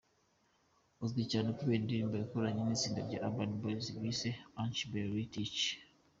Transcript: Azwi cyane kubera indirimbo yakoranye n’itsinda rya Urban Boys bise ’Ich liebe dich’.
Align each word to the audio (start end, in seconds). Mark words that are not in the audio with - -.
Azwi 1.03 1.21
cyane 1.31 1.49
kubera 1.57 1.79
indirimbo 1.81 2.15
yakoranye 2.17 2.61
n’itsinda 2.63 2.99
rya 3.07 3.19
Urban 3.27 3.51
Boys 3.61 3.87
bise 4.01 4.29
’Ich 4.63 4.79
liebe 4.91 5.21
dich’. 5.33 5.61